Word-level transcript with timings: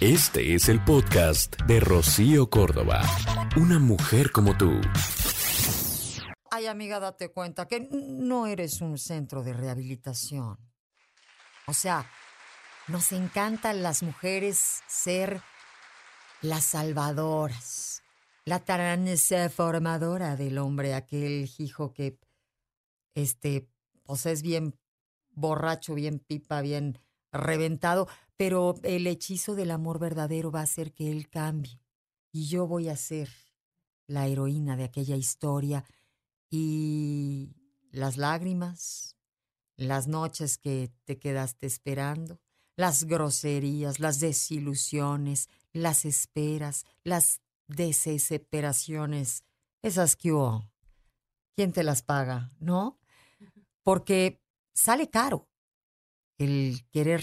Este 0.00 0.54
es 0.54 0.70
el 0.70 0.82
podcast 0.82 1.60
de 1.66 1.78
Rocío 1.78 2.48
Córdoba. 2.48 3.02
Una 3.58 3.78
mujer 3.78 4.30
como 4.32 4.56
tú. 4.56 4.80
Ay, 6.50 6.68
amiga, 6.68 6.98
date 7.00 7.28
cuenta 7.28 7.68
que 7.68 7.86
no 7.92 8.46
eres 8.46 8.80
un 8.80 8.96
centro 8.96 9.42
de 9.42 9.52
rehabilitación. 9.52 10.56
O 11.66 11.74
sea, 11.74 12.10
nos 12.88 13.12
encantan 13.12 13.82
las 13.82 14.02
mujeres 14.02 14.80
ser 14.88 15.42
las 16.40 16.64
salvadoras, 16.64 18.02
la 18.46 18.64
transformadora 18.64 20.34
del 20.34 20.56
hombre, 20.56 20.94
aquel 20.94 21.50
hijo 21.58 21.92
que, 21.92 22.18
este, 23.14 23.68
pues 24.04 24.24
es 24.24 24.40
bien 24.40 24.78
borracho, 25.28 25.92
bien 25.92 26.20
pipa, 26.20 26.62
bien 26.62 26.98
reventado, 27.32 28.08
pero 28.40 28.74
el 28.84 29.06
hechizo 29.06 29.54
del 29.54 29.70
amor 29.70 29.98
verdadero 29.98 30.50
va 30.50 30.60
a 30.60 30.62
hacer 30.62 30.94
que 30.94 31.10
él 31.10 31.28
cambie. 31.28 31.78
Y 32.32 32.46
yo 32.46 32.66
voy 32.66 32.88
a 32.88 32.96
ser 32.96 33.28
la 34.06 34.28
heroína 34.28 34.78
de 34.78 34.84
aquella 34.84 35.14
historia 35.14 35.84
y 36.48 37.54
las 37.90 38.16
lágrimas, 38.16 39.18
las 39.76 40.08
noches 40.08 40.56
que 40.56 40.90
te 41.04 41.18
quedaste 41.18 41.66
esperando, 41.66 42.40
las 42.76 43.04
groserías, 43.04 44.00
las 44.00 44.20
desilusiones, 44.20 45.50
las 45.74 46.06
esperas, 46.06 46.86
las 47.04 47.42
desesperaciones, 47.68 49.44
esas 49.82 50.16
que 50.16 50.32
hubo. 50.32 50.66
¿Quién 51.56 51.72
te 51.72 51.82
las 51.82 52.02
paga? 52.02 52.48
¿No? 52.58 52.98
Porque 53.82 54.40
sale 54.72 55.10
caro 55.10 55.46
el 56.38 56.88
querer 56.90 57.22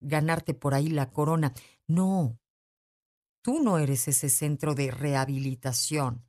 ganarte 0.00 0.54
por 0.54 0.74
ahí 0.74 0.88
la 0.88 1.10
corona. 1.10 1.52
No, 1.86 2.38
tú 3.42 3.62
no 3.62 3.78
eres 3.78 4.08
ese 4.08 4.28
centro 4.28 4.74
de 4.74 4.90
rehabilitación. 4.90 6.24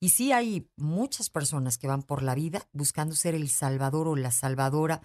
Y 0.00 0.10
sí 0.10 0.32
hay 0.32 0.70
muchas 0.76 1.28
personas 1.28 1.78
que 1.78 1.88
van 1.88 2.02
por 2.02 2.22
la 2.22 2.34
vida 2.34 2.68
buscando 2.72 3.14
ser 3.14 3.34
el 3.34 3.48
salvador 3.48 4.06
o 4.06 4.16
la 4.16 4.30
salvadora 4.30 5.02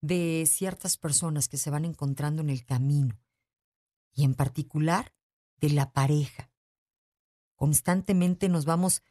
de 0.00 0.44
ciertas 0.46 0.96
personas 0.96 1.48
que 1.48 1.56
se 1.56 1.70
van 1.70 1.84
encontrando 1.84 2.42
en 2.42 2.50
el 2.50 2.64
camino. 2.64 3.18
Y 4.12 4.24
en 4.24 4.34
particular 4.34 5.14
de 5.60 5.70
la 5.70 5.92
pareja. 5.92 6.50
Constantemente 7.54 8.48
nos 8.48 8.64
vamos 8.64 9.02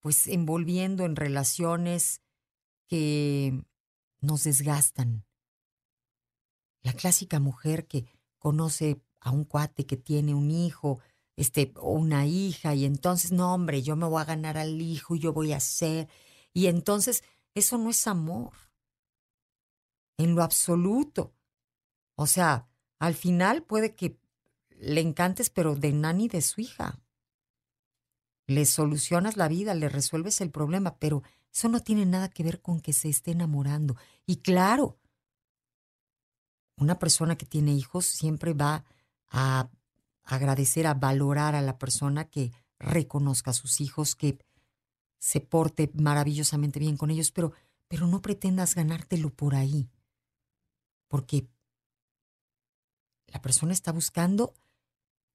pues 0.00 0.26
envolviendo 0.26 1.04
en 1.04 1.16
relaciones 1.16 2.22
que 2.88 3.64
nos 4.20 4.44
desgastan, 4.44 5.24
la 6.82 6.92
clásica 6.92 7.40
mujer 7.40 7.86
que 7.86 8.06
conoce 8.38 9.00
a 9.20 9.30
un 9.30 9.44
cuate 9.44 9.86
que 9.86 9.96
tiene 9.96 10.34
un 10.34 10.50
hijo, 10.50 10.98
este, 11.36 11.72
o 11.76 11.92
una 11.92 12.26
hija, 12.26 12.74
y 12.74 12.84
entonces, 12.84 13.32
no, 13.32 13.54
hombre, 13.54 13.82
yo 13.82 13.96
me 13.96 14.06
voy 14.06 14.20
a 14.20 14.26
ganar 14.26 14.58
al 14.58 14.80
hijo 14.80 15.14
yo 15.16 15.32
voy 15.32 15.52
a 15.52 15.58
hacer. 15.58 16.08
Y 16.52 16.66
entonces, 16.66 17.22
eso 17.54 17.78
no 17.78 17.90
es 17.90 18.06
amor. 18.06 18.52
En 20.18 20.34
lo 20.34 20.42
absoluto. 20.42 21.34
O 22.16 22.26
sea, 22.26 22.68
al 22.98 23.14
final 23.14 23.62
puede 23.62 23.94
que 23.94 24.18
le 24.70 25.00
encantes, 25.00 25.50
pero 25.50 25.74
de 25.76 25.92
nani 25.92 26.28
de 26.28 26.42
su 26.42 26.60
hija. 26.60 27.00
Le 28.46 28.66
solucionas 28.66 29.36
la 29.36 29.48
vida, 29.48 29.74
le 29.74 29.88
resuelves 29.88 30.40
el 30.40 30.50
problema, 30.50 30.98
pero 30.98 31.22
eso 31.52 31.68
no 31.68 31.80
tiene 31.80 32.06
nada 32.06 32.28
que 32.28 32.42
ver 32.42 32.60
con 32.60 32.80
que 32.80 32.92
se 32.92 33.08
esté 33.08 33.30
enamorando. 33.30 33.96
Y 34.26 34.36
claro, 34.36 34.98
una 36.82 36.98
persona 36.98 37.36
que 37.36 37.46
tiene 37.46 37.72
hijos 37.72 38.04
siempre 38.04 38.52
va 38.52 38.84
a 39.28 39.70
agradecer, 40.24 40.86
a 40.86 40.94
valorar 40.94 41.54
a 41.54 41.62
la 41.62 41.78
persona 41.78 42.28
que 42.28 42.52
reconozca 42.78 43.52
a 43.52 43.54
sus 43.54 43.80
hijos, 43.80 44.14
que 44.14 44.38
se 45.18 45.40
porte 45.40 45.90
maravillosamente 45.94 46.80
bien 46.80 46.96
con 46.96 47.10
ellos, 47.10 47.30
pero, 47.30 47.52
pero 47.88 48.06
no 48.06 48.20
pretendas 48.20 48.74
ganártelo 48.74 49.30
por 49.30 49.54
ahí, 49.54 49.88
porque 51.08 51.46
la 53.28 53.40
persona 53.40 53.72
está 53.72 53.92
buscando, 53.92 54.54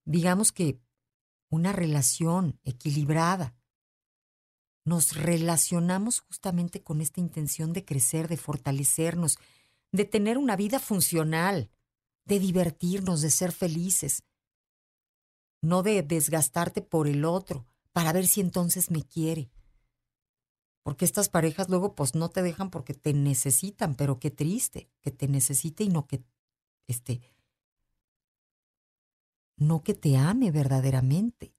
digamos 0.03 0.51
que, 0.51 0.79
una 1.49 1.71
relación 1.71 2.59
equilibrada. 2.63 3.55
Nos 4.83 5.15
relacionamos 5.15 6.19
justamente 6.19 6.83
con 6.83 6.99
esta 6.99 7.21
intención 7.21 7.71
de 7.71 7.85
crecer, 7.85 8.27
de 8.27 8.35
fortalecernos, 8.35 9.37
de 9.91 10.05
tener 10.05 10.37
una 10.37 10.55
vida 10.55 10.79
funcional, 10.79 11.69
de 12.25 12.39
divertirnos, 12.39 13.21
de 13.21 13.31
ser 13.31 13.51
felices, 13.51 14.23
no 15.61 15.83
de 15.83 16.03
desgastarte 16.03 16.81
por 16.81 17.07
el 17.07 17.25
otro 17.25 17.65
para 17.93 18.13
ver 18.13 18.27
si 18.27 18.41
entonces 18.41 18.91
me 18.91 19.03
quiere. 19.03 19.49
Porque 20.83 21.05
estas 21.05 21.29
parejas 21.29 21.69
luego 21.69 21.95
pues 21.95 22.15
no 22.15 22.29
te 22.29 22.41
dejan 22.41 22.69
porque 22.69 22.93
te 22.93 23.13
necesitan, 23.13 23.95
pero 23.95 24.19
qué 24.19 24.31
triste 24.31 24.89
que 25.01 25.11
te 25.11 25.27
necesite 25.27 25.83
y 25.83 25.89
no 25.89 26.07
que 26.07 26.23
este 26.87 27.21
no 29.57 29.83
que 29.83 29.93
te 29.93 30.15
ame 30.15 30.51
verdaderamente. 30.51 31.53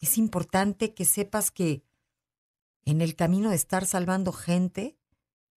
Es 0.00 0.18
importante 0.18 0.94
que 0.94 1.04
sepas 1.04 1.50
que 1.50 1.84
en 2.84 3.00
el 3.00 3.14
camino 3.14 3.50
de 3.50 3.56
estar 3.56 3.86
salvando 3.86 4.32
gente, 4.32 4.98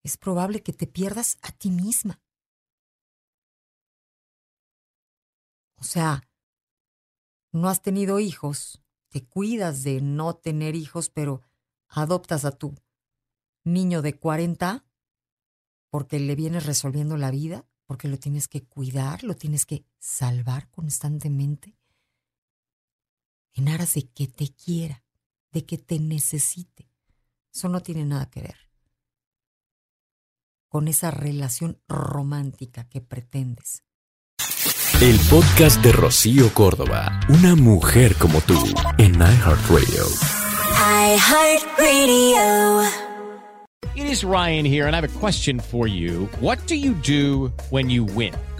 es 0.02 0.16
probable 0.16 0.62
que 0.62 0.72
te 0.72 0.86
pierdas 0.86 1.38
a 1.42 1.52
ti 1.52 1.70
misma. 1.70 2.20
O 5.76 5.84
sea, 5.84 6.22
no 7.52 7.68
has 7.68 7.82
tenido 7.82 8.20
hijos, 8.20 8.82
te 9.08 9.24
cuidas 9.24 9.82
de 9.82 10.00
no 10.00 10.34
tener 10.34 10.74
hijos, 10.74 11.10
pero 11.10 11.42
adoptas 11.88 12.44
a 12.44 12.52
tu 12.52 12.74
niño 13.64 14.02
de 14.02 14.18
40 14.18 14.84
porque 15.90 16.20
le 16.20 16.36
vienes 16.36 16.66
resolviendo 16.66 17.16
la 17.16 17.32
vida, 17.32 17.66
porque 17.86 18.06
lo 18.06 18.18
tienes 18.18 18.46
que 18.46 18.62
cuidar, 18.62 19.24
lo 19.24 19.34
tienes 19.34 19.66
que 19.66 19.84
salvar 19.98 20.70
constantemente, 20.70 21.76
en 23.54 23.68
aras 23.68 23.94
de 23.94 24.08
que 24.08 24.28
te 24.28 24.54
quiera, 24.54 25.04
de 25.50 25.66
que 25.66 25.78
te 25.78 25.98
necesite. 25.98 26.88
Eso 27.52 27.68
no 27.68 27.80
tiene 27.80 28.04
nada 28.04 28.30
que 28.30 28.42
ver 28.42 28.69
con 30.70 30.88
esa 30.88 31.10
relación 31.10 31.78
romántica 31.88 32.88
que 32.88 33.02
pretendes. 33.02 33.82
El 35.02 35.18
podcast 35.28 35.82
de 35.82 35.92
Rocío 35.92 36.54
Córdoba, 36.54 37.20
una 37.28 37.56
mujer 37.56 38.14
como 38.16 38.40
tú, 38.42 38.54
en 38.96 39.14
iHeartRadio. 39.14 40.04
iHeartRadio. 41.16 42.88
It 43.96 44.04
is 44.04 44.22
Ryan 44.22 44.64
here, 44.64 44.86
and 44.86 44.94
I 44.94 45.00
have 45.00 45.04
a 45.04 45.18
question 45.18 45.58
for 45.58 45.88
you. 45.88 46.28
What 46.40 46.58
do 46.66 46.76
you 46.76 46.94
do 46.94 47.52
when 47.70 47.90
you 47.90 48.04
win? 48.04 48.32